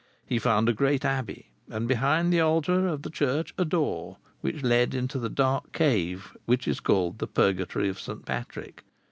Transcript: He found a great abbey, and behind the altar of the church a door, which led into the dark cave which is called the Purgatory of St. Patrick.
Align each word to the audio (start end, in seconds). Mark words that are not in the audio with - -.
He 0.25 0.39
found 0.39 0.67
a 0.67 0.73
great 0.73 1.05
abbey, 1.05 1.51
and 1.69 1.87
behind 1.87 2.33
the 2.33 2.39
altar 2.41 2.87
of 2.87 3.03
the 3.03 3.09
church 3.11 3.53
a 3.55 3.63
door, 3.63 4.17
which 4.39 4.63
led 4.63 4.95
into 4.95 5.19
the 5.19 5.29
dark 5.29 5.73
cave 5.73 6.35
which 6.47 6.67
is 6.67 6.79
called 6.79 7.19
the 7.19 7.27
Purgatory 7.27 7.87
of 7.87 7.99
St. 7.99 8.25
Patrick. 8.25 8.83